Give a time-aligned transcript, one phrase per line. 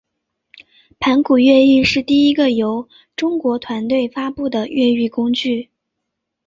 [0.99, 5.69] 盘古越狱是第一个由中国团队发布的越狱工具。